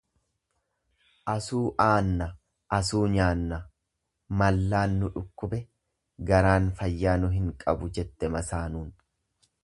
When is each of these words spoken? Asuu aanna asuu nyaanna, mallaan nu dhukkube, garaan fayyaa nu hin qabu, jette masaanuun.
Asuu 1.31 1.65
aanna 1.83 2.27
asuu 2.77 3.01
nyaanna, 3.15 3.59
mallaan 4.39 4.95
nu 5.01 5.09
dhukkube, 5.17 5.59
garaan 6.31 6.71
fayyaa 6.79 7.13
nu 7.25 7.29
hin 7.35 7.53
qabu, 7.65 7.91
jette 7.99 8.31
masaanuun. 8.37 8.89